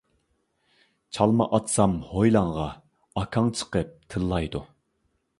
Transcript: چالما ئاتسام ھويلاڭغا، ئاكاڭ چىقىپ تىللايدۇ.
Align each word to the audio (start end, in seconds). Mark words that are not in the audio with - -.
چالما 1.17 1.45
ئاتسام 1.57 1.91
ھويلاڭغا، 2.13 2.65
ئاكاڭ 3.21 3.51
چىقىپ 3.59 3.93
تىللايدۇ. 4.15 4.63